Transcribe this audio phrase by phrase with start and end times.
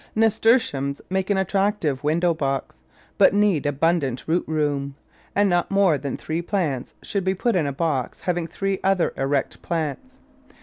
[0.15, 2.81] Nasturtiums make an attractive window box,
[3.19, 4.95] but need abundant root room,
[5.35, 9.13] and not more than three plants should be put in a box having three other
[9.15, 10.15] erect plants.